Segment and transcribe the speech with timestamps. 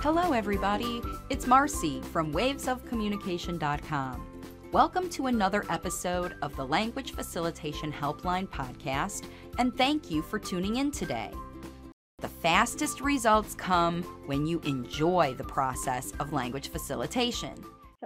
[0.00, 1.02] Hello, everybody.
[1.28, 4.26] It's Marcy from wavesofcommunication.com.
[4.70, 9.24] Welcome to another episode of the Language Facilitation Helpline podcast,
[9.58, 11.32] and thank you for tuning in today.
[12.20, 17.56] The fastest results come when you enjoy the process of language facilitation.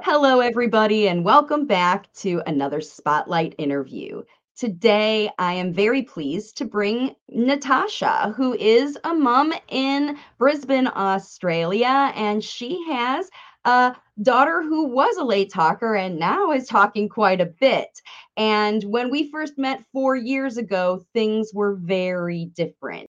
[0.01, 4.23] Hello, everybody, and welcome back to another Spotlight interview.
[4.57, 12.13] Today, I am very pleased to bring Natasha, who is a mom in Brisbane, Australia,
[12.15, 13.31] and she has
[13.65, 17.89] a daughter who was a late talker and now is talking quite a bit.
[18.37, 23.09] And when we first met four years ago, things were very different.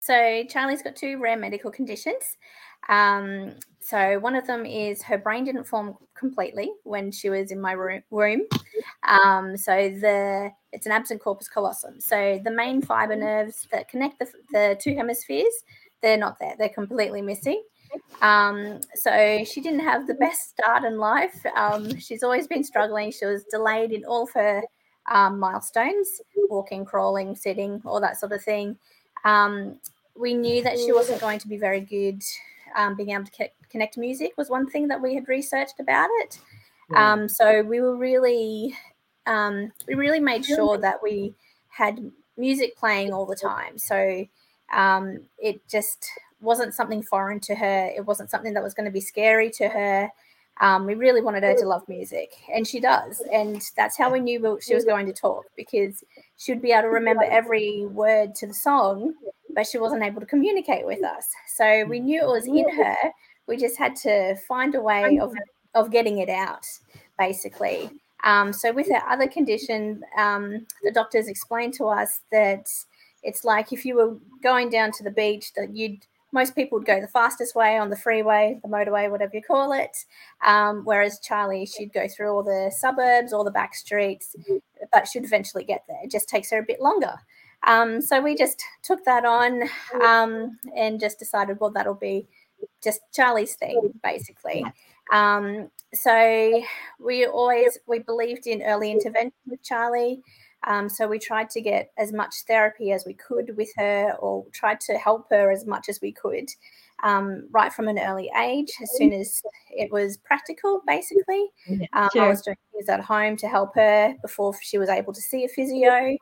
[0.00, 2.36] So, Charlie's got two rare medical conditions.
[2.88, 3.54] Um,
[3.88, 7.72] so one of them is her brain didn't form completely when she was in my
[7.72, 8.42] room.
[9.02, 11.98] Um, so the it's an absent corpus callosum.
[11.98, 15.64] So the main fiber nerves that connect the, the two hemispheres,
[16.02, 16.54] they're not there.
[16.58, 17.62] They're completely missing.
[18.20, 21.40] Um, so she didn't have the best start in life.
[21.56, 23.10] Um, she's always been struggling.
[23.10, 24.64] She was delayed in all of her
[25.10, 26.20] um, milestones,
[26.50, 28.76] walking, crawling, sitting, all that sort of thing.
[29.24, 29.80] Um,
[30.14, 32.22] we knew that she wasn't going to be very good
[32.76, 33.30] um, being able to
[33.70, 36.38] connect music was one thing that we had researched about it.
[36.90, 37.12] Yeah.
[37.12, 38.74] Um, so we were really,
[39.26, 41.34] um, we really made sure that we
[41.68, 43.78] had music playing all the time.
[43.78, 44.26] So
[44.72, 46.08] um, it just
[46.40, 47.90] wasn't something foreign to her.
[47.94, 50.10] It wasn't something that was going to be scary to her.
[50.60, 53.22] Um, we really wanted her to love music, and she does.
[53.32, 56.02] And that's how we knew she was going to talk because
[56.36, 59.14] she would be able to remember every word to the song
[59.58, 61.28] but she wasn't able to communicate with us.
[61.48, 62.96] So we knew it was in her.
[63.48, 65.34] We just had to find a way of,
[65.74, 66.66] of getting it out,
[67.18, 67.90] basically.
[68.24, 72.68] Um, so with her other condition, um, the doctors explained to us that
[73.22, 76.86] it's like if you were going down to the beach, that you'd most people would
[76.86, 79.96] go the fastest way on the freeway, the motorway, whatever you call it.
[80.44, 84.36] Um, whereas Charlie, she'd go through all the suburbs, all the back streets,
[84.92, 85.98] but she'd eventually get there.
[86.04, 87.14] It just takes her a bit longer.
[87.66, 89.62] Um, so we just took that on
[90.04, 92.26] um, and just decided, well, that'll be
[92.82, 94.64] just Charlie's thing, basically.
[95.12, 96.62] Um, so
[96.98, 100.20] we always we believed in early intervention with Charlie.
[100.66, 104.44] Um, so we tried to get as much therapy as we could with her, or
[104.52, 106.50] tried to help her as much as we could
[107.02, 111.46] um, right from an early age, as soon as it was practical, basically.
[111.92, 112.22] Um, sure.
[112.22, 115.44] I was doing things at home to help her before she was able to see
[115.44, 116.16] a physio.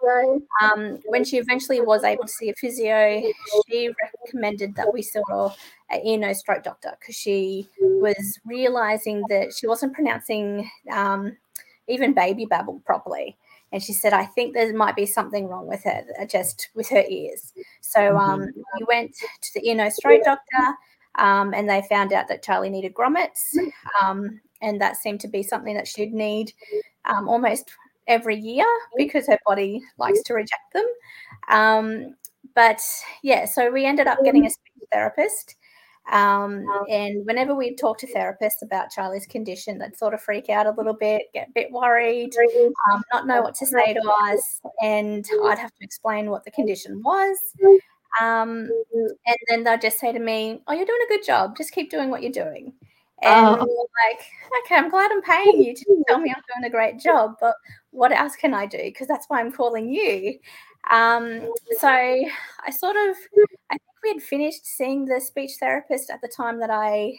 [0.62, 3.22] Um, when she eventually was able to see a physio,
[3.69, 3.91] she
[4.25, 5.53] recommended that we saw
[5.91, 11.37] an ear, nose, throat doctor because she was realizing that she wasn't pronouncing um,
[11.88, 13.37] even baby babble properly
[13.72, 16.88] and she said, I think there might be something wrong with her, uh, just with
[16.88, 17.53] her ears.
[17.81, 18.16] So mm-hmm.
[18.19, 18.41] um,
[18.78, 20.77] we went to the ear, nose, throat doctor,
[21.16, 23.56] um, and they found out that Charlie needed grommets,
[24.03, 26.53] um, and that seemed to be something that she'd need
[27.05, 27.71] um, almost
[28.06, 28.66] every year
[28.97, 30.87] because her body likes to reject them.
[31.49, 32.15] Um,
[32.55, 32.81] but
[33.22, 35.56] yeah, so we ended up getting a speech therapist.
[36.12, 40.67] Um, and whenever we talk to therapists about Charlie's condition, they'd sort of freak out
[40.67, 42.31] a little bit, get a bit worried,
[42.93, 46.53] um, not know what to say to us, and I'd have to explain what the
[46.53, 47.37] condition was.
[48.21, 51.56] Um, and then they'd just say to me, "Oh, you're doing a good job.
[51.56, 52.73] Just keep doing what you're doing."
[53.23, 53.88] And oh.
[54.11, 54.27] like,
[54.65, 57.55] okay, I'm glad I'm paying you to tell me I'm doing a great job, but
[57.91, 58.78] what else can I do?
[58.78, 60.38] Because that's why I'm calling you.
[60.91, 63.16] Um, so I sort of,
[63.70, 67.14] I think we had finished seeing the speech therapist at the time that I,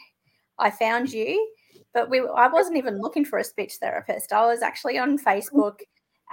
[0.58, 1.54] I found you,
[1.94, 4.32] but we, I wasn't even looking for a speech therapist.
[4.32, 5.80] I was actually on Facebook.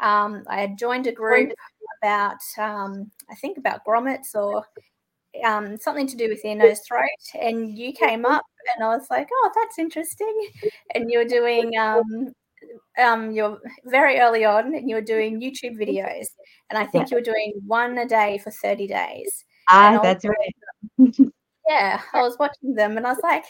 [0.01, 1.53] Um, I had joined a group
[2.03, 4.65] about, um, I think about grommets or
[5.45, 7.09] um, something to do with ear, nose, throat,
[7.41, 8.45] and you came up,
[8.77, 10.49] and I was like, "Oh, that's interesting."
[10.95, 12.33] And you were doing um,
[12.99, 16.27] um, you're very early on and you were doing YouTube videos.
[16.71, 17.17] And I think yeah.
[17.17, 19.45] you were doing one a day for 30 days.
[19.69, 21.17] Ah, that's right.
[21.69, 23.45] yeah, I was watching them and I was like,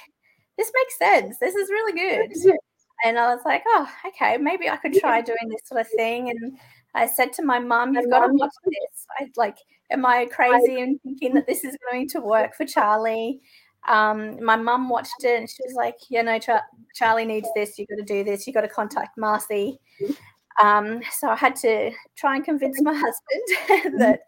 [0.59, 1.39] this makes sense.
[1.39, 2.57] This is really good.
[3.05, 6.31] And I was like, oh, okay, maybe I could try doing this sort of thing.
[6.31, 6.59] And
[6.95, 9.07] I said to my mum, you've got to watch this.
[9.19, 9.59] I like,
[9.91, 13.41] am I crazy and thinking that this is going to work for Charlie?
[13.87, 16.63] Um, my mum watched it and she was like, "You know, Char-
[16.95, 17.79] Charlie needs this.
[17.79, 18.47] You've got to do this.
[18.47, 19.79] You've got to contact Marcy."
[20.63, 24.21] Um, so I had to try and convince my husband that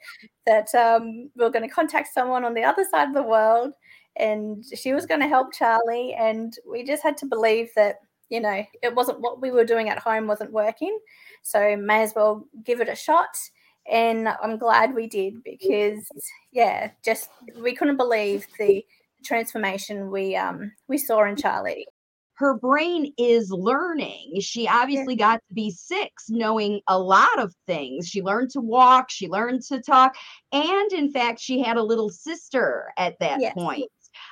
[0.47, 3.73] that um, we are going to contact someone on the other side of the world,
[4.17, 6.15] and she was going to help Charlie.
[6.15, 7.97] And we just had to believe that
[8.29, 10.99] you know it wasn't what we were doing at home wasn't working,
[11.43, 13.37] so may as well give it a shot.
[13.91, 16.09] And I'm glad we did because
[16.51, 17.31] yeah, just
[17.61, 18.85] we couldn't believe the
[19.25, 21.87] transformation we um we saw in Charlie
[22.37, 24.41] her brain is learning.
[24.41, 28.09] She obviously got to be six, knowing a lot of things.
[28.09, 30.17] She learned to walk, she learned to talk,
[30.53, 33.55] and in fact, she had a little sister at that yes.
[33.55, 33.91] point.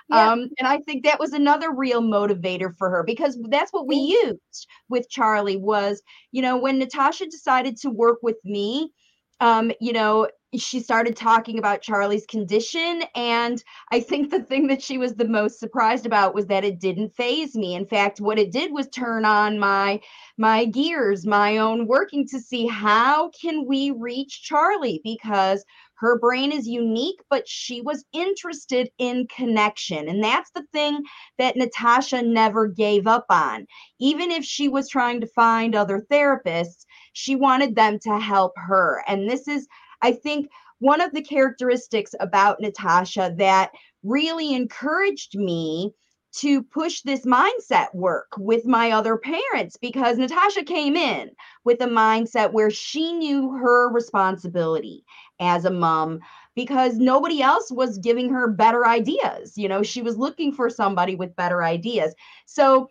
[0.09, 0.33] Yeah.
[0.33, 3.97] Um, and I think that was another real motivator for her because that's what we
[3.97, 6.03] used with Charlie was,
[6.33, 8.93] you know, when Natasha decided to work with me,
[9.41, 13.03] um, you know, she started talking about Charlie's condition.
[13.15, 16.81] And I think the thing that she was the most surprised about was that it
[16.81, 17.75] didn't faze me.
[17.75, 20.01] In fact, what it did was turn on my
[20.37, 25.65] my gears, my own working to see how can we reach Charlie because
[25.97, 30.09] her brain is unique, but she was interested in connection.
[30.09, 31.03] And that's the thing
[31.39, 33.67] that Natasha never gave up on.
[34.01, 39.03] Even if she was trying to find other therapists, she wanted them to help her.
[39.07, 39.67] And this is,
[40.03, 40.49] I think,
[40.81, 43.71] one of the characteristics about Natasha that
[44.03, 45.93] really encouraged me
[46.37, 51.31] to push this mindset work with my other parents because Natasha came in
[51.65, 55.05] with a mindset where she knew her responsibility
[55.39, 56.21] as a mom
[56.57, 59.57] because nobody else was giving her better ideas.
[59.57, 62.15] You know, she was looking for somebody with better ideas.
[62.47, 62.91] So,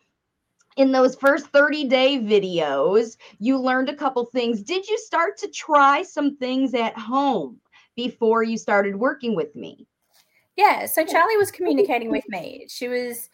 [0.75, 4.63] in those first 30 day videos, you learned a couple things.
[4.63, 7.59] Did you start to try some things at home
[7.95, 9.87] before you started working with me?
[10.55, 12.67] Yeah, so Charlie was communicating with me.
[12.69, 13.29] She was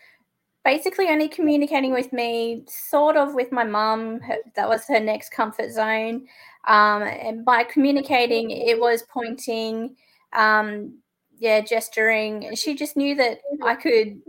[0.63, 4.21] basically only communicating with me, sort of with my mum.
[4.55, 6.27] That was her next comfort zone.
[6.67, 9.95] Um, and by communicating, it was pointing,
[10.33, 10.99] um,
[11.39, 12.53] yeah, gesturing.
[12.55, 14.21] She just knew that I could.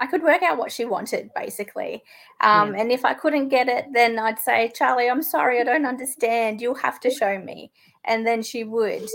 [0.00, 2.02] I could work out what she wanted, basically.
[2.40, 2.80] Um, yeah.
[2.80, 6.60] And if I couldn't get it, then I'd say, Charlie, I'm sorry, I don't understand.
[6.60, 7.70] You'll have to show me.
[8.04, 9.08] And then she would.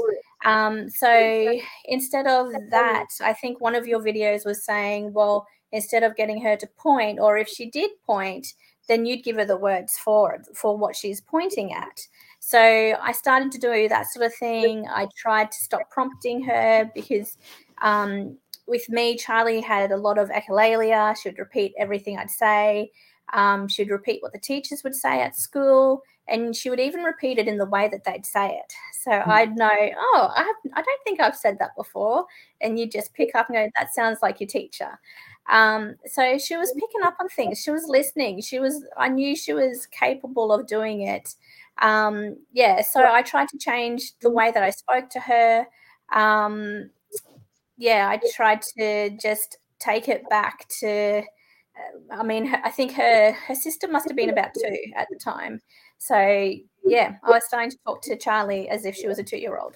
[0.46, 6.04] Um, so instead of that, I think one of your videos was saying, well, instead
[6.04, 8.54] of getting her to point, or if she did point,
[8.88, 12.08] then you'd give her the words for for what she's pointing at.
[12.40, 14.88] So I started to do that sort of thing.
[14.88, 17.38] I tried to stop prompting her because
[17.82, 18.38] um,
[18.68, 21.16] with me, Charlie had a lot of echolalia.
[21.18, 22.92] She would repeat everything I'd say.
[23.34, 27.04] Um, she would repeat what the teachers would say at school, and she would even
[27.04, 28.74] repeat it in the way that they'd say it.
[29.02, 29.28] So mm.
[29.28, 32.26] I'd know, oh, I have, I don't think I've said that before,
[32.62, 35.00] and you just pick up and go, that sounds like your teacher.
[35.50, 37.62] Um, so she was picking up on things.
[37.62, 38.42] She was listening.
[38.42, 38.84] She was.
[38.98, 41.36] I knew she was capable of doing it.
[41.82, 42.82] Um, yeah.
[42.82, 45.68] So I tried to change the way that I spoke to her.
[46.14, 46.90] Um,
[47.78, 51.20] yeah, I tried to just take it back to.
[51.20, 55.18] Uh, I mean, I think her her sister must have been about two at the
[55.18, 55.62] time.
[55.98, 56.54] So
[56.86, 59.58] yeah, I was starting to talk to Charlie as if she was a two year
[59.58, 59.76] old,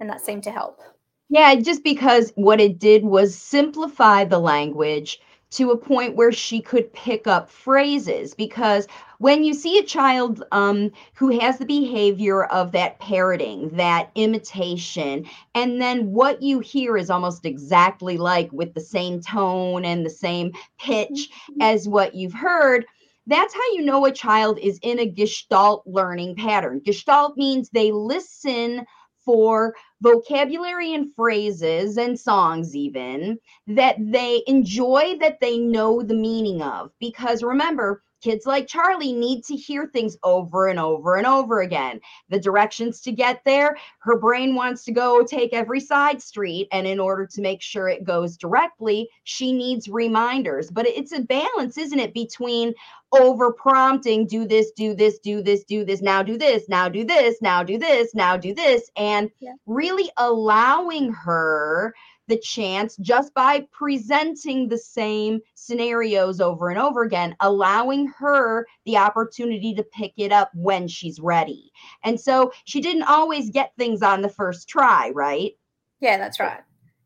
[0.00, 0.80] and that seemed to help.
[1.28, 5.18] Yeah, just because what it did was simplify the language
[5.52, 8.34] to a point where she could pick up phrases.
[8.34, 8.86] Because
[9.18, 15.26] when you see a child um, who has the behavior of that parroting, that imitation,
[15.54, 20.10] and then what you hear is almost exactly like with the same tone and the
[20.10, 21.62] same pitch mm-hmm.
[21.62, 22.84] as what you've heard.
[23.26, 26.80] That's how you know a child is in a gestalt learning pattern.
[26.84, 28.84] Gestalt means they listen
[29.24, 33.38] for vocabulary and phrases and songs, even
[33.68, 36.90] that they enjoy, that they know the meaning of.
[36.98, 42.00] Because remember, kids like Charlie need to hear things over and over and over again.
[42.30, 46.68] The directions to get there, her brain wants to go take every side street.
[46.72, 50.70] And in order to make sure it goes directly, she needs reminders.
[50.70, 52.74] But it's a balance, isn't it, between
[53.12, 57.04] over prompting, do this, do this, do this, do this, now do this, now do
[57.04, 59.52] this, now do this, now do this, and yeah.
[59.66, 61.94] really allowing her
[62.28, 68.96] the chance just by presenting the same scenarios over and over again, allowing her the
[68.96, 71.70] opportunity to pick it up when she's ready.
[72.04, 75.52] And so she didn't always get things on the first try, right?
[76.00, 76.60] Yeah, that's right.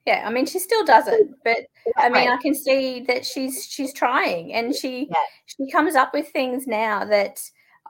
[0.06, 3.66] Yeah, I mean she still does it, but I mean I can see that she's
[3.68, 5.16] she's trying and she yeah.
[5.46, 7.40] she comes up with things now that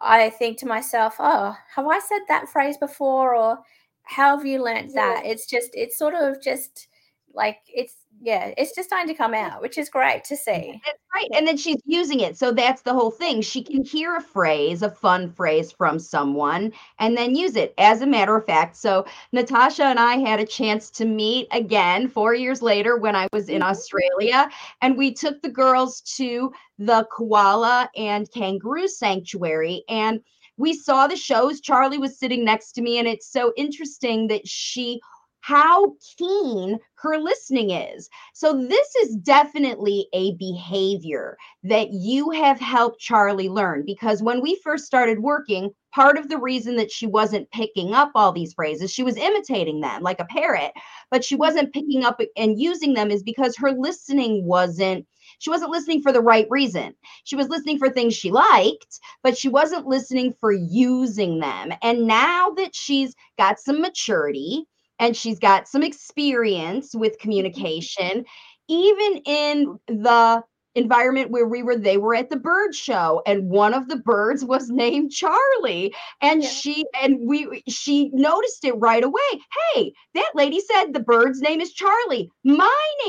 [0.01, 3.59] I think to myself, oh, have I said that phrase before or
[4.05, 5.27] how have you learned that?
[5.27, 6.89] It's just it's sort of just
[7.37, 10.81] like it's yeah, it's just starting to come out, which is great to see.
[10.85, 11.29] That's right.
[11.35, 12.39] And then she's using it.
[12.39, 13.43] So that's the whole thing.
[13.43, 17.75] She can hear a phrase, a fun phrase from someone, and then use it.
[17.79, 22.09] As a matter of fact, so Natasha and I had a chance to meet again
[22.09, 23.71] four years later when I was in mm-hmm.
[23.71, 24.49] Australia.
[24.81, 29.85] And we took the girls to the koala and kangaroo sanctuary.
[29.89, 30.21] And
[30.57, 31.61] we saw the shows.
[31.61, 32.99] Charlie was sitting next to me.
[32.99, 35.01] And it's so interesting that she
[35.47, 38.11] how keen her listening is.
[38.35, 44.61] So, this is definitely a behavior that you have helped Charlie learn because when we
[44.65, 48.91] first started working, part of the reason that she wasn't picking up all these phrases,
[48.93, 50.73] she was imitating them like a parrot,
[51.13, 55.07] but she wasn't picking up and using them is because her listening wasn't
[55.39, 56.93] she wasn't listening for the right reason.
[57.23, 61.73] She was listening for things she liked, but she wasn't listening for using them.
[61.83, 64.67] And now that she's got some maturity
[64.99, 67.23] and she's got some experience with mm-hmm.
[67.23, 68.25] communication,
[68.69, 70.43] even in the
[70.75, 74.45] environment where we were they were at the bird show and one of the birds
[74.45, 76.49] was named charlie and yeah.
[76.51, 79.41] she and we she noticed it right away
[79.75, 83.09] hey that lady said the bird's name is charlie my name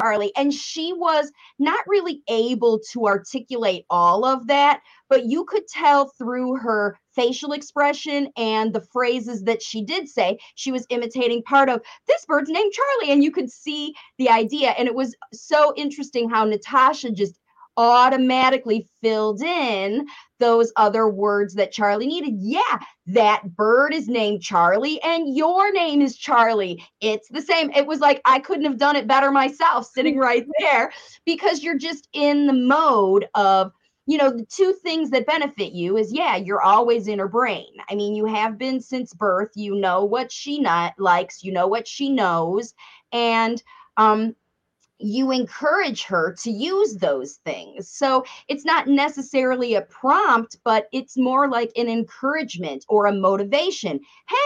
[0.00, 0.32] Charlie.
[0.36, 6.12] And she was not really able to articulate all of that, but you could tell
[6.18, 11.68] through her facial expression and the phrases that she did say, she was imitating part
[11.68, 13.12] of this bird's named Charlie.
[13.12, 14.70] And you could see the idea.
[14.70, 17.38] And it was so interesting how Natasha just
[17.76, 20.04] automatically filled in
[20.40, 22.34] those other words that Charlie needed.
[22.38, 26.84] Yeah, that bird is named Charlie and your name is Charlie.
[27.00, 27.70] It's the same.
[27.70, 30.92] It was like I couldn't have done it better myself sitting right there
[31.24, 33.72] because you're just in the mode of
[34.08, 37.68] you know, the two things that benefit you is yeah, you're always in her brain.
[37.90, 39.50] I mean, you have been since birth.
[39.54, 42.72] You know what she not likes, you know what she knows.
[43.12, 43.62] And
[43.98, 44.34] um,
[44.98, 47.90] you encourage her to use those things.
[47.90, 54.00] So it's not necessarily a prompt, but it's more like an encouragement or a motivation.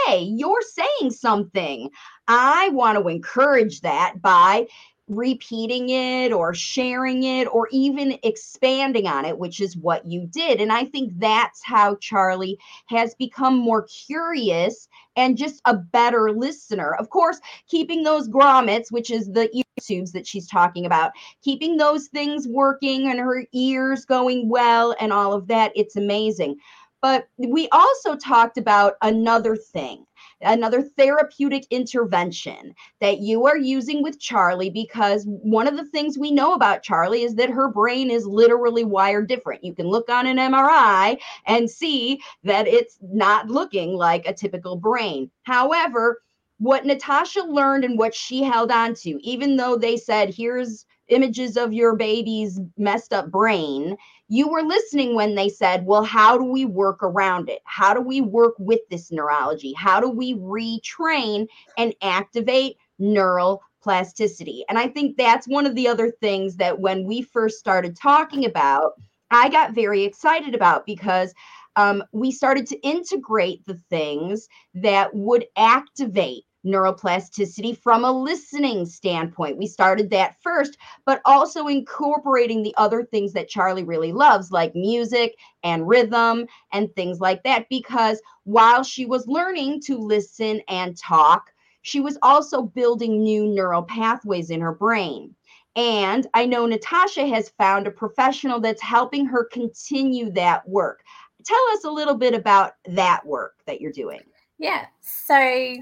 [0.06, 1.88] Hey, you're saying something.
[2.26, 4.66] I want to encourage that by
[5.14, 10.60] repeating it or sharing it or even expanding on it, which is what you did.
[10.60, 16.94] And I think that's how Charlie has become more curious and just a better listener.
[16.94, 19.50] Of course, keeping those grommets, which is the
[19.80, 25.12] tubes that she's talking about, keeping those things working and her ears going well and
[25.12, 26.56] all of that, it's amazing.
[27.00, 30.06] But we also talked about another thing
[30.42, 36.30] another therapeutic intervention that you are using with Charlie because one of the things we
[36.30, 39.64] know about Charlie is that her brain is literally wired different.
[39.64, 44.76] You can look on an MRI and see that it's not looking like a typical
[44.76, 45.30] brain.
[45.44, 46.22] However,
[46.58, 51.56] what Natasha learned and what she held on to, even though they said, here's images
[51.56, 53.96] of your baby's messed up brain,
[54.32, 57.60] you were listening when they said, Well, how do we work around it?
[57.64, 59.74] How do we work with this neurology?
[59.74, 61.46] How do we retrain
[61.76, 64.64] and activate neural plasticity?
[64.70, 68.46] And I think that's one of the other things that when we first started talking
[68.46, 68.92] about,
[69.30, 71.34] I got very excited about because
[71.76, 79.58] um, we started to integrate the things that would activate neuroplasticity from a listening standpoint.
[79.58, 84.74] We started that first, but also incorporating the other things that Charlie really loves, like
[84.74, 87.68] music and rhythm and things like that.
[87.68, 91.52] Because while she was learning to listen and talk,
[91.82, 95.34] she was also building new neural pathways in her brain.
[95.74, 101.02] And I know Natasha has found a professional that's helping her continue that work.
[101.44, 104.20] Tell us a little bit about that work that you're doing.
[104.58, 104.86] Yeah.
[105.00, 105.76] So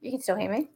[0.00, 0.68] you can still hear me.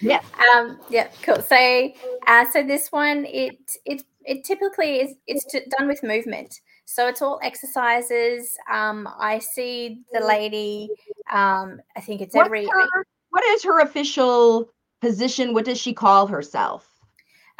[0.00, 0.20] Yeah.
[0.54, 1.08] um, yeah.
[1.22, 1.42] Cool.
[1.42, 1.92] So,
[2.26, 5.44] uh, so this one, it it it typically is it's
[5.76, 6.60] done with movement.
[6.84, 8.56] So it's all exercises.
[8.70, 10.88] Um, I see the lady.
[11.30, 12.66] Um, I think it's every.
[12.66, 15.52] Her, what is her official position?
[15.52, 16.88] What does she call herself?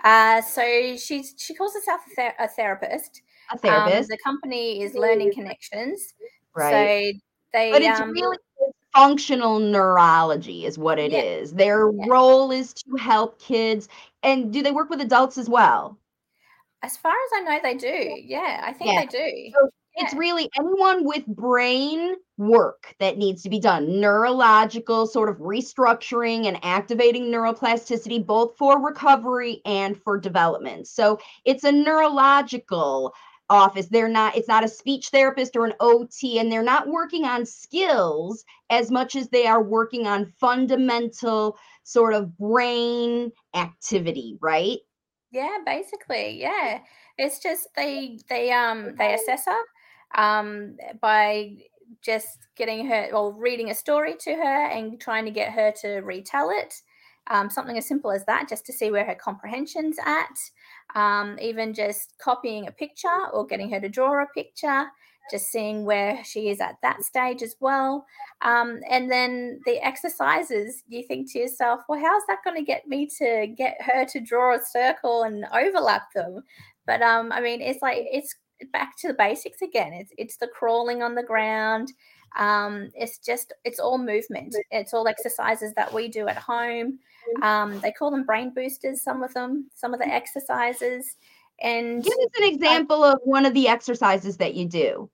[0.05, 3.23] Uh, so she's she calls herself a, ther- a therapist.
[3.53, 4.11] A therapist.
[4.11, 6.15] Um, the company is Learning Connections.
[6.55, 7.15] Right.
[7.15, 7.21] So
[7.53, 7.73] they.
[7.73, 8.39] But it's um, really
[8.95, 11.21] functional neurology is what it yeah.
[11.21, 11.53] is.
[11.53, 12.05] Their yeah.
[12.09, 13.89] role is to help kids.
[14.23, 15.99] And do they work with adults as well?
[16.83, 18.23] As far as I know, they do.
[18.25, 19.01] Yeah, I think yeah.
[19.01, 19.53] they do.
[19.61, 25.39] So it's really anyone with brain work that needs to be done, neurological sort of
[25.39, 30.87] restructuring and activating neuroplasticity, both for recovery and for development.
[30.87, 33.13] So it's a neurological
[33.51, 33.87] office.
[33.87, 37.47] They're not it's not a speech therapist or an ot and they're not working on
[37.47, 44.79] skills as much as they are working on fundamental sort of brain activity right?
[45.31, 46.81] Yeah basically yeah.
[47.17, 51.57] It's just they they um they assess her um by
[52.03, 56.01] just getting her or reading a story to her and trying to get her to
[56.01, 56.75] retell it.
[57.31, 60.39] Um, something as simple as that just to see where her comprehension's at
[60.95, 64.87] um, even just copying a picture or getting her to draw a picture
[65.31, 68.07] just seeing where she is at that stage as well.
[68.43, 72.87] Um, and then the exercises, you think to yourself, well, how's that going to get
[72.87, 76.43] me to get her to draw a circle and overlap them?
[76.87, 78.35] But um, I mean, it's like it's
[78.73, 79.93] back to the basics again.
[79.93, 81.93] It's it's the crawling on the ground.
[82.37, 84.55] Um, it's just it's all movement.
[84.71, 86.99] It's all exercises that we do at home.
[87.43, 89.03] Um, they call them brain boosters.
[89.03, 91.17] Some of them, some of the exercises.
[91.61, 95.11] And give us an example I, of one of the exercises that you do.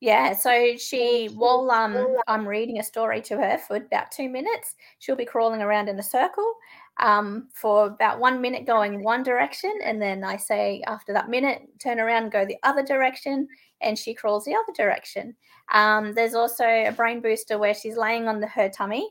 [0.00, 4.74] Yeah, so she while um I'm reading a story to her for about two minutes,
[4.98, 6.56] she'll be crawling around in a circle
[6.98, 11.62] um, for about one minute going one direction, and then I say after that minute,
[11.78, 13.46] turn around, go the other direction,
[13.82, 15.34] and she crawls the other direction.
[15.72, 19.08] Um, there's also a brain booster where she's laying on the, her tummy.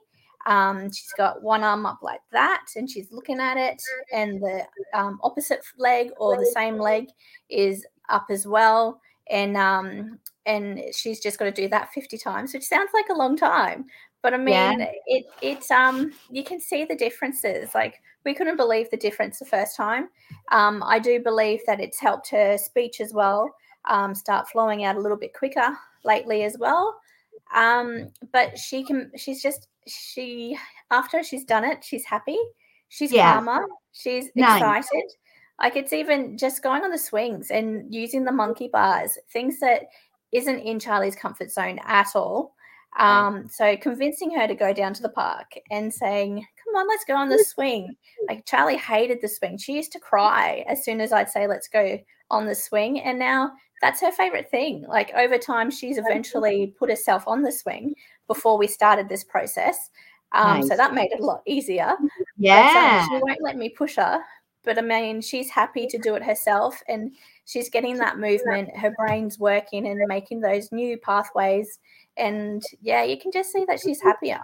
[0.47, 4.65] Um, she's got one arm up like that, and she's looking at it, and the
[4.93, 7.07] um, opposite leg or the same leg
[7.49, 8.99] is up as well
[9.31, 13.17] and um and she's just got to do that 50 times which sounds like a
[13.17, 13.85] long time
[14.21, 14.91] but i mean yeah.
[15.07, 19.45] it it's um you can see the differences like we couldn't believe the difference the
[19.45, 20.09] first time
[20.51, 23.49] um i do believe that it's helped her speech as well
[23.89, 27.00] um start flowing out a little bit quicker lately as well
[27.53, 30.57] um but she can she's just she
[30.91, 32.38] after she's done it she's happy
[32.89, 33.33] she's yeah.
[33.33, 34.59] calmer she's nice.
[34.59, 35.11] excited
[35.61, 39.83] like it's even just going on the swings and using the monkey bars, things that
[40.31, 42.55] isn't in Charlie's comfort zone at all.
[42.97, 47.05] Um, so convincing her to go down to the park and saying, "Come on, let's
[47.05, 47.95] go on the swing."
[48.27, 49.57] Like Charlie hated the swing.
[49.57, 52.00] She used to cry as soon as I'd say, "Let's go
[52.31, 54.85] on the swing," and now that's her favorite thing.
[54.88, 57.95] Like over time, she's eventually put herself on the swing
[58.27, 59.89] before we started this process.
[60.33, 60.69] Um, nice.
[60.69, 61.95] So that made it a lot easier.
[62.38, 62.73] Yeah,
[63.07, 64.21] but, um, she won't let me push her
[64.63, 68.75] but I mean, she's happy to do it herself and she's getting that movement.
[68.75, 71.79] Her brain's working and making those new pathways.
[72.17, 74.39] And yeah, you can just see that she's happier.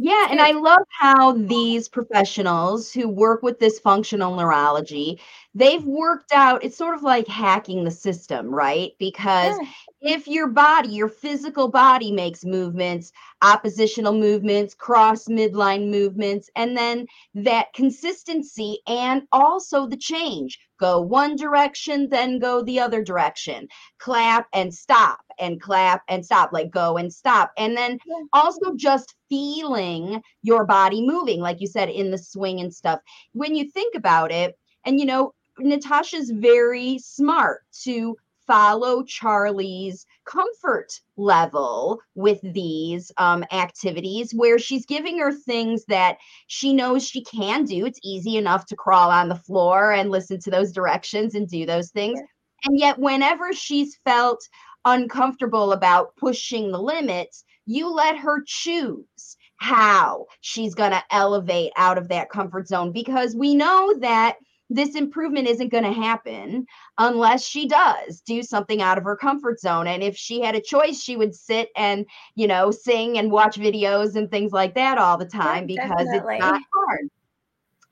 [0.00, 5.20] Yeah, and I love how these professionals who work with this functional neurology,
[5.54, 5.90] they've mm-hmm.
[5.90, 8.92] worked out it's sort of like hacking the system, right?
[8.98, 9.68] Because yeah
[10.00, 17.06] if your body, your physical body makes movements, oppositional movements, cross midline movements, and then
[17.34, 24.46] that consistency and also the change go one direction, then go the other direction, clap
[24.52, 27.52] and stop, and clap and stop, like go and stop.
[27.56, 27.98] And then
[28.32, 33.00] also just feeling your body moving, like you said, in the swing and stuff.
[33.32, 41.00] When you think about it, and you know, Natasha's very smart to follow Charlie's comfort
[41.16, 47.64] level with these um, activities where she's giving her things that she knows she can
[47.64, 47.86] do.
[47.86, 51.66] It's easy enough to crawl on the floor and listen to those directions and do
[51.66, 52.20] those things.
[52.64, 54.40] And yet, whenever she's felt
[54.84, 61.98] uncomfortable about pushing the limits, you let her choose how she's going to elevate out
[61.98, 64.36] of that comfort zone because we know that
[64.70, 66.66] this improvement isn't going to happen
[66.98, 69.86] unless she does do something out of her comfort zone.
[69.86, 73.56] And if she had a choice she would sit and you know sing and watch
[73.56, 76.34] videos and things like that all the time yeah, because definitely.
[76.36, 77.08] it's not hard.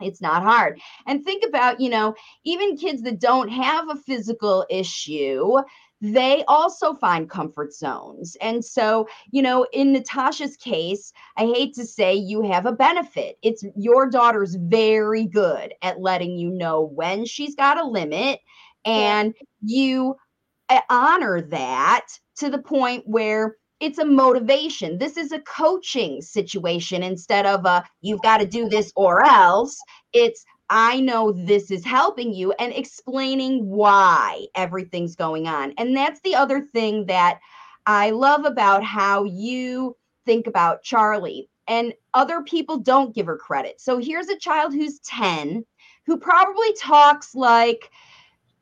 [0.00, 0.78] It's not hard.
[1.06, 5.56] And think about you know even kids that don't have a physical issue
[6.00, 8.36] they also find comfort zones.
[8.40, 13.38] And so, you know, in Natasha's case, I hate to say you have a benefit.
[13.42, 18.40] It's your daughter's very good at letting you know when she's got a limit
[18.84, 19.76] and yeah.
[19.76, 20.16] you
[20.68, 22.06] eh, honor that
[22.36, 24.98] to the point where it's a motivation.
[24.98, 29.78] This is a coaching situation instead of a you've got to do this or else.
[30.12, 35.74] It's I know this is helping you and explaining why everything's going on.
[35.78, 37.40] And that's the other thing that
[37.86, 41.48] I love about how you think about Charlie.
[41.68, 43.80] And other people don't give her credit.
[43.80, 45.64] So here's a child who's 10
[46.06, 47.90] who probably talks like,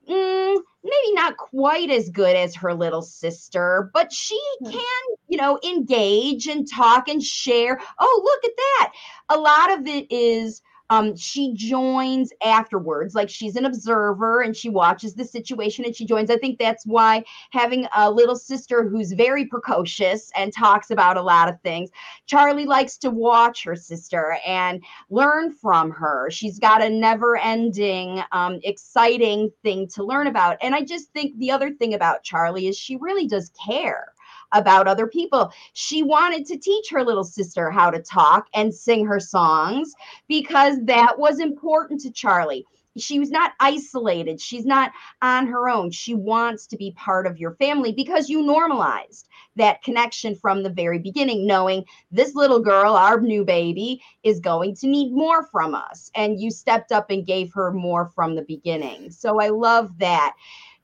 [0.09, 4.71] mm, maybe not quite as good as her little sister, but she hmm.
[4.71, 7.81] can, you know, engage and talk and share.
[7.99, 8.93] Oh, look at that.
[9.31, 14.69] A lot of it is um, she joins afterwards, like she's an observer and she
[14.69, 16.31] watches the situation and she joins.
[16.31, 21.23] I think that's why having a little sister who's very precocious and talks about a
[21.23, 21.91] lot of things,
[22.27, 26.31] Charlie likes to watch her sister and learn from her.
[26.31, 30.59] She's got a never ending, um, exciting thing to learn about.
[30.61, 34.14] And I just think the other thing about Charlie is she really does care
[34.55, 35.53] about other people.
[35.75, 39.93] She wanted to teach her little sister how to talk and sing her songs
[40.29, 42.65] because that was important to Charlie.
[42.97, 44.41] she was not isolated.
[44.41, 45.91] She's not on her own.
[45.91, 50.71] She wants to be part of your family because you normalized that connection from the
[50.71, 55.75] very beginning knowing this little girl our new baby is going to need more from
[55.75, 56.11] us.
[56.15, 59.11] And you stepped up and gave her more from the beginning.
[59.11, 60.35] So i love that.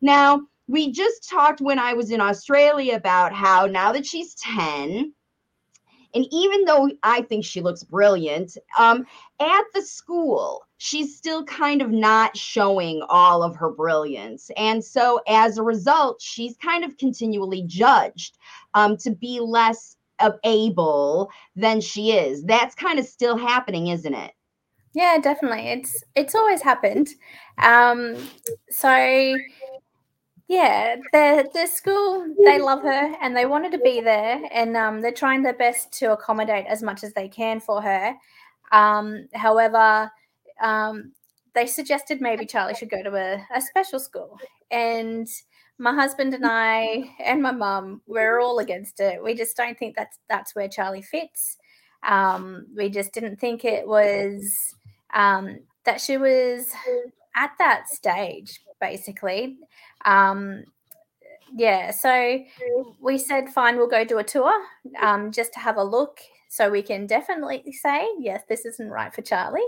[0.00, 5.12] Now we just talked when i was in australia about how now that she's 10
[6.14, 9.06] and even though I think she looks brilliant, um,
[9.40, 14.50] at the school, she's still kind of not showing all of her brilliance.
[14.56, 18.38] And so as a result, she's kind of continually judged
[18.74, 19.96] um, to be less
[20.44, 22.42] able than she is.
[22.44, 24.33] That's kind of still happening, isn't it?
[24.92, 25.68] Yeah, definitely.
[25.68, 27.11] It's it's always happened.
[27.59, 28.16] Um,
[28.70, 28.88] so
[30.51, 35.01] yeah, the the school they love her and they wanted to be there, and um,
[35.01, 38.17] they're trying their best to accommodate as much as they can for her.
[38.73, 40.11] Um, however,
[40.61, 41.13] um,
[41.55, 44.41] they suggested maybe Charlie should go to a, a special school,
[44.73, 45.29] and
[45.79, 49.23] my husband and I and my mum we're all against it.
[49.23, 51.59] We just don't think that's that's where Charlie fits.
[52.03, 54.75] Um, we just didn't think it was
[55.15, 56.73] um, that she was
[57.37, 59.59] at that stage basically
[60.05, 60.65] um,
[61.55, 62.39] yeah, so
[63.01, 64.53] we said, fine, we'll go do a tour
[65.01, 69.15] um, just to have a look so we can definitely say, yes, this isn't right
[69.15, 69.61] for Charlie,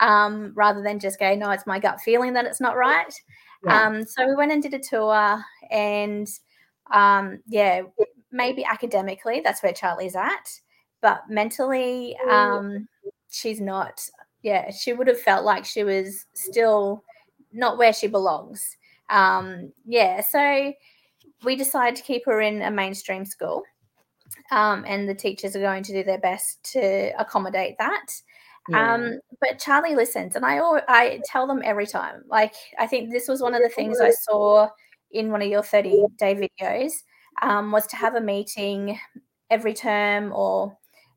[0.00, 3.12] um, rather than just go, no, it's my gut feeling that it's not right.
[3.64, 3.86] Yeah.
[3.86, 6.28] Um, so we went and did a tour, and
[6.92, 7.82] um, yeah,
[8.30, 10.60] maybe academically, that's where Charlie's at,
[11.00, 12.88] but mentally, um,
[13.30, 14.08] she's not.
[14.42, 17.02] Yeah, she would have felt like she was still
[17.52, 18.76] not where she belongs
[19.08, 20.72] um, yeah, so
[21.44, 23.62] we decided to keep her in a mainstream school.
[24.50, 28.06] Um, and the teachers are going to do their best to accommodate that.
[28.68, 28.94] Yeah.
[28.94, 32.24] Um, but Charlie listens, and I I tell them every time.
[32.28, 34.68] Like I think this was one of the things I saw
[35.12, 36.92] in one of your thirty day videos
[37.42, 38.98] um, was to have a meeting
[39.50, 40.76] every term or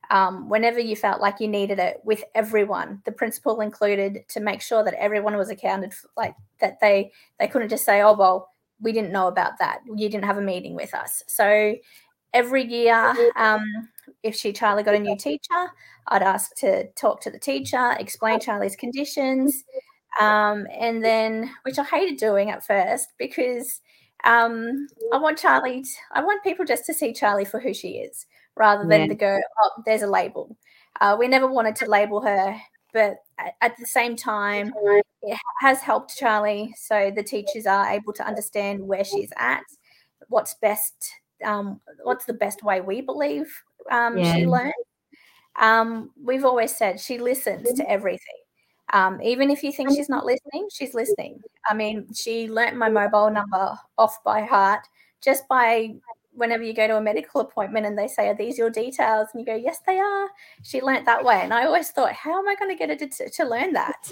[0.09, 4.61] um, whenever you felt like you needed it with everyone, the principal included, to make
[4.61, 8.49] sure that everyone was accounted for, like that they they couldn't just say, oh well,
[8.81, 9.79] we didn't know about that.
[9.85, 11.23] You didn't have a meeting with us.
[11.27, 11.75] So
[12.33, 13.63] every year, um,
[14.23, 15.71] if she Charlie got a new teacher,
[16.07, 19.63] I'd ask to talk to the teacher, explain Charlie's conditions,
[20.19, 23.81] um, and then which I hated doing at first because
[24.23, 25.85] um, I want Charlie.
[26.13, 29.07] I want people just to see Charlie for who she is rather than yeah.
[29.07, 30.55] to go, oh, there's a label.
[31.01, 32.55] Uh, we never wanted to label her,
[32.93, 34.73] but at, at, the same time,
[35.21, 36.73] it has helped Charlie.
[36.77, 39.63] So the teachers are able to understand where she's at,
[40.27, 41.11] what's best,
[41.43, 43.53] um, what's the best way we believe
[43.91, 44.35] um, yeah.
[44.35, 44.73] she learns.
[45.59, 48.19] Um, we've always said she listens to everything.
[48.93, 51.41] Um, even if you think she's not listening, she's listening.
[51.69, 54.81] I mean, she learnt my mobile number off by heart
[55.21, 55.93] just by
[56.39, 59.27] whenever you go to a medical appointment and they say, Are these your details?
[59.33, 60.27] And you go, Yes, they are.
[60.63, 61.41] She learnt that way.
[61.43, 64.11] And I always thought, How am I going to get her to, to learn that?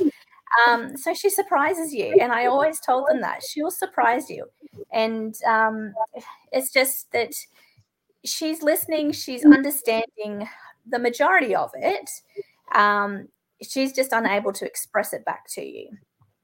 [0.67, 2.17] Um, so she surprises you.
[2.21, 4.45] And I always told them that she'll surprise you.
[4.93, 5.93] And um,
[6.51, 7.33] it's just that
[8.23, 10.47] she's listening, she's understanding
[10.85, 12.09] the majority of it.
[12.73, 13.29] Um,
[13.61, 15.89] she's just unable to express it back to you.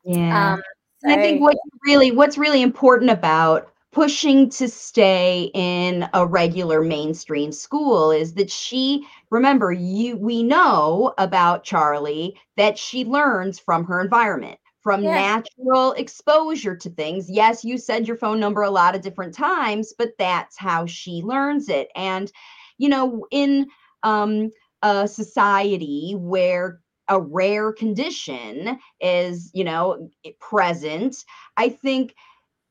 [0.06, 0.54] Yeah.
[0.54, 0.62] Um,
[1.00, 6.82] so, I think what really what's really important about pushing to stay in a regular
[6.82, 13.86] mainstream school is that she remember you we know about Charlie that she learns from
[13.86, 15.12] her environment from yeah.
[15.12, 17.30] natural exposure to things.
[17.30, 21.22] Yes, you said your phone number a lot of different times, but that's how she
[21.24, 21.88] learns it.
[21.96, 22.32] And
[22.78, 23.68] you know, in
[24.04, 24.52] um,
[24.82, 31.24] a society where a rare condition is, you know, present,
[31.58, 32.16] I think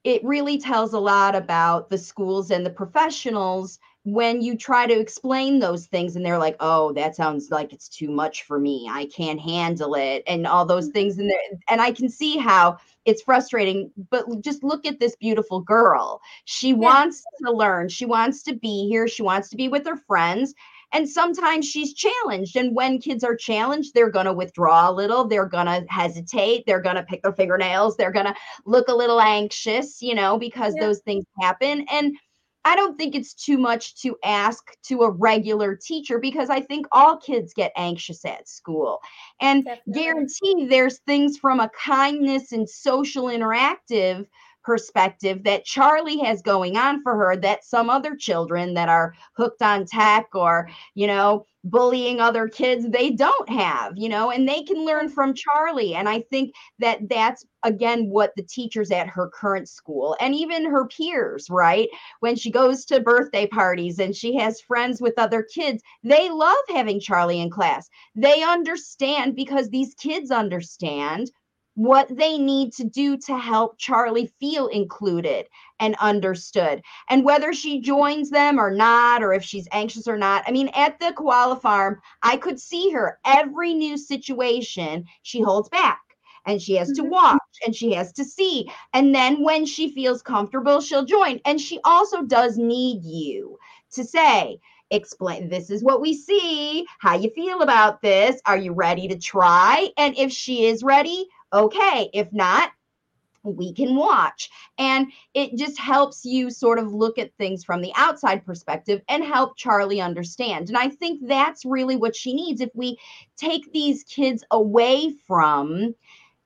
[0.05, 4.99] it really tells a lot about the schools and the professionals when you try to
[4.99, 8.89] explain those things and they're like oh that sounds like it's too much for me
[8.91, 10.95] i can't handle it and all those mm-hmm.
[10.95, 11.33] things and
[11.69, 16.69] and i can see how it's frustrating but just look at this beautiful girl she
[16.69, 16.75] yeah.
[16.75, 20.55] wants to learn she wants to be here she wants to be with her friends
[20.93, 22.57] and sometimes she's challenged.
[22.57, 26.65] And when kids are challenged, they're going to withdraw a little, they're going to hesitate,
[26.67, 28.35] they're going to pick their fingernails, they're going to
[28.67, 30.83] look a little anxious, you know, because yeah.
[30.83, 31.87] those things happen.
[31.91, 32.17] And
[32.65, 36.87] I don't think it's too much to ask to a regular teacher because I think
[36.93, 39.01] all kids get anxious at school.
[39.41, 39.93] And Definitely.
[40.03, 44.27] guarantee there's things from a kindness and social interactive
[44.65, 49.63] perspective that Charlie has going on for her that some other children that are hooked
[49.63, 54.63] on tech or, you know, bullying other kids they don't have you know and they
[54.63, 55.95] can learn from charlie.
[55.95, 60.65] And i think that that's again what the teachers at her current school and even
[60.65, 61.89] her peers right?
[62.19, 66.57] When she goes to birthday parties and she has friends with other kids they love
[66.69, 67.89] having charlie in class.
[68.17, 71.31] They understand because these kids understand
[71.75, 75.47] what they need to do to help Charlie feel included
[75.81, 76.83] and understood.
[77.09, 80.45] And whether she joins them or not, or if she's anxious or not.
[80.47, 85.69] I mean, at the koala farm, I could see her every new situation, she holds
[85.69, 86.01] back
[86.47, 87.11] and she has to mm-hmm.
[87.11, 88.71] watch and she has to see.
[88.93, 91.41] And then when she feels comfortable, she'll join.
[91.45, 93.59] And she also does need you
[93.93, 98.75] to say, explain this is what we see how you feel about this are you
[98.75, 102.11] ready to try and if she is ready okay.
[102.13, 102.71] If not,
[103.45, 104.51] we can watch.
[104.79, 109.25] And it just helps you sort of look at things from the outside perspective and
[109.25, 110.69] help Charlie understand.
[110.69, 112.61] And I think that's really what she needs.
[112.61, 112.99] If we
[113.37, 115.95] take these kids away from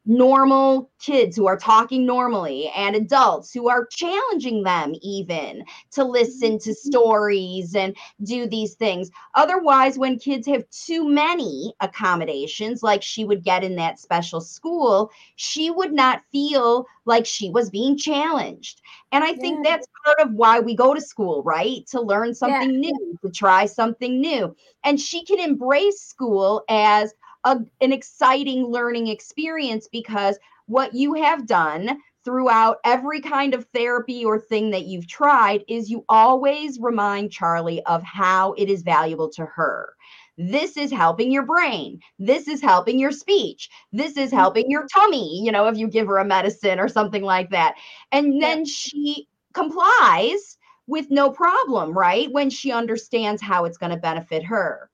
[0.07, 6.59] normal kids who are talking normally and adults who are challenging them even to listen
[6.61, 9.11] to stories and do these things.
[9.35, 15.11] Otherwise, when kids have too many accommodations, like she would get in that special school,
[15.35, 18.81] she would not feel like she was being challenged.
[19.13, 19.73] And I think yeah.
[19.73, 21.87] that's part of why we go to school, right?
[21.89, 22.91] To learn something yeah.
[22.91, 24.55] new, to try something new.
[24.85, 27.13] And she can embrace school as
[27.47, 34.25] a, an exciting learning experience because what you have done throughout every kind of therapy
[34.25, 39.29] or thing that you've tried is you always remind Charlie of how it is valuable
[39.31, 39.95] to her.
[40.37, 42.01] This is helping your brain.
[42.19, 43.71] This is helping your speech.
[43.93, 44.39] This is mm-hmm.
[44.39, 47.77] helping your tummy, you know, if you give her a medicine or something like that.
[48.11, 48.65] And then yeah.
[48.67, 52.31] she complies with no problem, right?
[52.33, 54.91] When she understands how it's going to benefit her.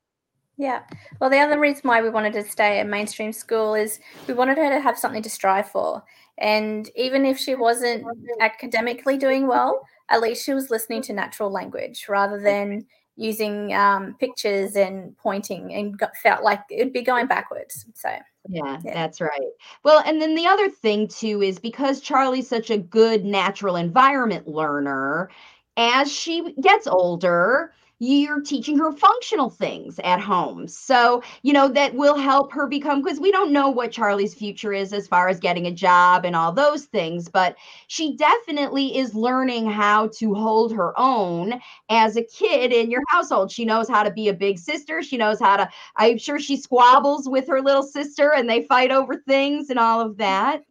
[0.56, 0.82] Yeah.
[1.20, 4.58] Well, the other reason why we wanted to stay at mainstream school is we wanted
[4.58, 6.04] her to have something to strive for.
[6.38, 8.04] And even if she wasn't
[8.40, 12.86] academically doing well, at least she was listening to natural language rather than
[13.16, 17.86] using um, pictures and pointing and got, felt like it'd be going backwards.
[17.94, 18.08] So,
[18.48, 19.50] yeah, yeah, that's right.
[19.84, 24.48] Well, and then the other thing too is because Charlie's such a good natural environment
[24.48, 25.30] learner,
[25.76, 27.72] as she gets older,
[28.04, 30.66] you're teaching her functional things at home.
[30.66, 34.72] So, you know, that will help her become, because we don't know what Charlie's future
[34.72, 37.54] is as far as getting a job and all those things, but
[37.86, 41.60] she definitely is learning how to hold her own
[41.90, 43.52] as a kid in your household.
[43.52, 45.00] She knows how to be a big sister.
[45.00, 48.90] She knows how to, I'm sure she squabbles with her little sister and they fight
[48.90, 50.62] over things and all of that.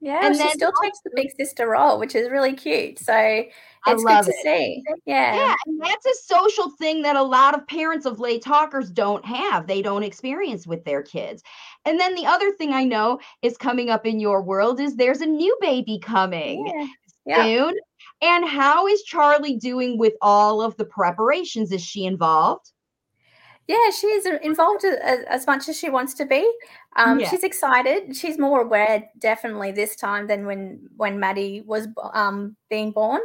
[0.00, 3.00] Yeah, and she still takes the big sister role, which is really cute.
[3.00, 3.42] So
[3.92, 4.42] it's good to it.
[4.42, 4.82] see.
[5.06, 5.34] Yeah.
[5.34, 5.54] Yeah.
[5.66, 9.66] And that's a social thing that a lot of parents of late talkers don't have.
[9.66, 11.42] They don't experience with their kids.
[11.84, 15.20] And then the other thing I know is coming up in your world is there's
[15.20, 16.66] a new baby coming
[17.26, 17.44] yeah.
[17.44, 17.74] soon.
[17.74, 18.36] Yeah.
[18.36, 21.70] And how is Charlie doing with all of the preparations?
[21.70, 22.72] Is she involved?
[23.68, 26.50] Yeah, she's involved as, as much as she wants to be.
[26.96, 27.28] Um, yeah.
[27.28, 28.16] She's excited.
[28.16, 33.20] She's more aware, definitely, this time than when when Maddie was um, being born.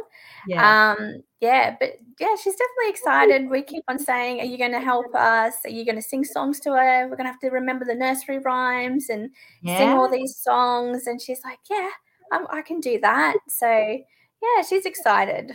[0.46, 0.94] Yeah.
[0.98, 3.50] Um, yeah, but yeah, she's definitely excited.
[3.50, 5.54] We keep on saying, "Are you going to help us?
[5.64, 7.08] Are you going to sing songs to her?
[7.08, 9.30] We're going to have to remember the nursery rhymes and
[9.62, 9.78] yeah.
[9.78, 11.88] sing all these songs." And she's like, "Yeah,
[12.50, 15.52] I can do that." So yeah, she's excited.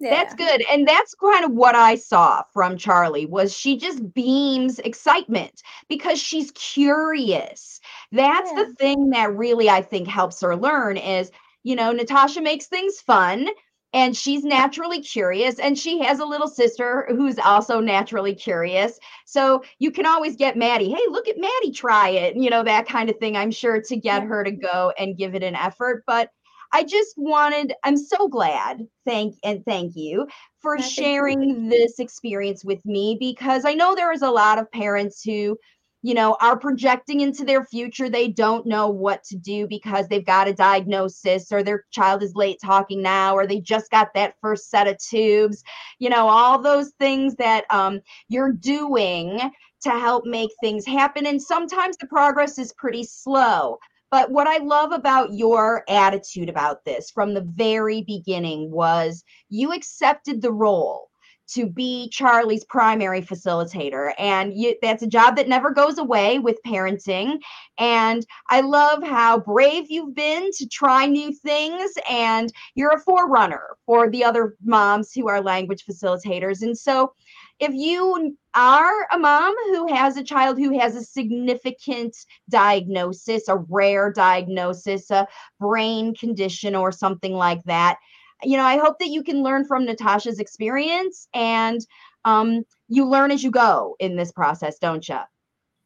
[0.00, 0.10] Yeah.
[0.10, 0.62] That's good.
[0.70, 6.20] And that's kind of what I saw from Charlie was she just beams excitement because
[6.20, 7.80] she's curious.
[8.12, 8.64] That's yeah.
[8.64, 11.32] the thing that really I think helps her learn is,
[11.64, 13.48] you know, Natasha makes things fun
[13.92, 19.00] and she's naturally curious and she has a little sister who's also naturally curious.
[19.24, 22.86] So you can always get Maddie, "Hey, look at Maddie try it." You know, that
[22.86, 23.36] kind of thing.
[23.36, 26.30] I'm sure to get her to go and give it an effort, but
[26.72, 30.26] I just wanted, I'm so glad, thank and thank you
[30.60, 35.22] for sharing this experience with me because I know there is a lot of parents
[35.22, 35.56] who,
[36.02, 38.08] you know, are projecting into their future.
[38.10, 42.34] They don't know what to do because they've got a diagnosis or their child is
[42.34, 45.62] late talking now or they just got that first set of tubes,
[45.98, 49.40] you know, all those things that um, you're doing
[49.82, 51.26] to help make things happen.
[51.26, 53.78] And sometimes the progress is pretty slow.
[54.10, 59.72] But what I love about your attitude about this from the very beginning was you
[59.72, 61.08] accepted the role
[61.48, 64.12] to be Charlie's primary facilitator.
[64.18, 67.38] And you, that's a job that never goes away with parenting.
[67.78, 71.90] And I love how brave you've been to try new things.
[72.08, 76.62] And you're a forerunner for the other moms who are language facilitators.
[76.62, 77.12] And so,
[77.60, 82.16] if you are a mom who has a child who has a significant
[82.48, 85.26] diagnosis, a rare diagnosis, a
[85.58, 87.98] brain condition, or something like that,
[88.42, 91.84] you know, I hope that you can learn from Natasha's experience and
[92.24, 95.18] um, you learn as you go in this process, don't you?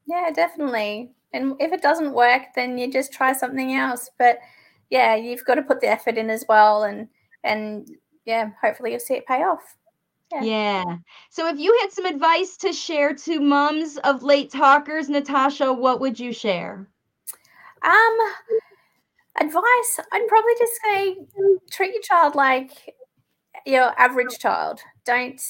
[0.06, 1.12] Yeah, definitely.
[1.32, 4.11] And if it doesn't work, then you just try something else.
[4.18, 4.38] But
[4.90, 7.08] yeah, you've got to put the effort in as well, and
[7.44, 7.88] and
[8.26, 9.76] yeah, hopefully you'll see it pay off.
[10.32, 10.42] Yeah.
[10.42, 10.96] yeah.
[11.30, 16.00] So if you had some advice to share to mums of late talkers, Natasha, what
[16.00, 16.88] would you share?
[17.84, 18.18] Um,
[19.40, 21.16] advice, I'd probably just say
[21.70, 22.94] treat your child like
[23.66, 24.80] your average child.
[25.04, 25.40] Don't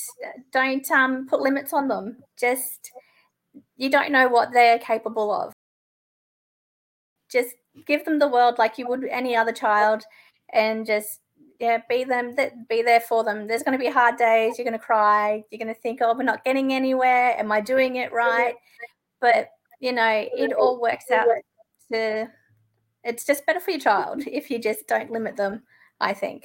[0.52, 2.16] don't um put limits on them.
[2.38, 2.90] Just
[3.76, 5.52] you don't know what they're capable of.
[7.30, 7.54] Just
[7.86, 10.04] give them the world like you would any other child
[10.52, 11.20] and just
[11.60, 13.46] yeah, be them that be there for them.
[13.46, 14.58] There's going to be hard days.
[14.58, 15.44] You're going to cry.
[15.50, 17.38] You're going to think, oh, we're not getting anywhere.
[17.38, 18.54] Am I doing it right?
[19.20, 19.48] But
[19.80, 21.26] you know, it all works out
[21.92, 22.28] to.
[23.04, 25.62] It's just better for your child if you just don't limit them.
[26.00, 26.44] I think.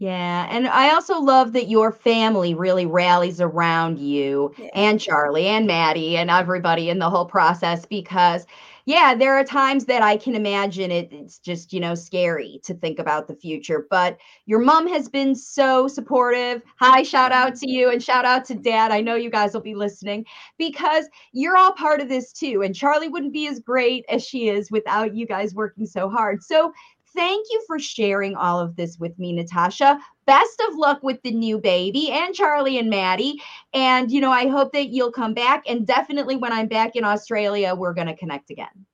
[0.00, 4.68] Yeah, and I also love that your family really rallies around you yeah.
[4.72, 8.46] and Charlie and Maddie and everybody in the whole process because
[8.88, 12.72] yeah, there are times that I can imagine it, it's just, you know, scary to
[12.72, 13.86] think about the future.
[13.90, 16.62] But your mom has been so supportive.
[16.80, 18.90] Hi, shout out to you and shout out to dad.
[18.90, 20.24] I know you guys will be listening
[20.56, 22.62] because you're all part of this too.
[22.62, 26.42] And Charlie wouldn't be as great as she is without you guys working so hard.
[26.42, 26.72] So
[27.14, 29.98] thank you for sharing all of this with me, Natasha.
[30.26, 33.40] Best of luck with the new baby and Charlie and Maddie.
[33.72, 35.64] And, you know, I hope that you'll come back.
[35.68, 38.86] And definitely when I'm back in Australia, we're going to connect again.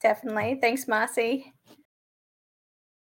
[0.00, 0.58] Definitely.
[0.60, 1.52] Thanks, Marcy.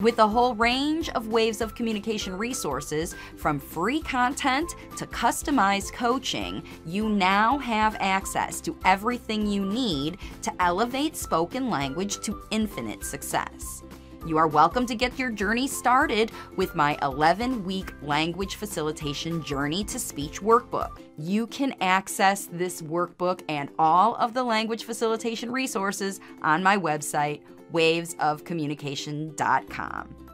[0.03, 6.61] With a whole range of waves of communication resources, from free content to customized coaching,
[6.85, 13.82] you now have access to everything you need to elevate spoken language to infinite success.
[14.25, 19.83] You are welcome to get your journey started with my 11 week language facilitation journey
[19.83, 20.99] to speech workbook.
[21.17, 27.41] You can access this workbook and all of the language facilitation resources on my website,
[27.73, 30.32] wavesofcommunication.com.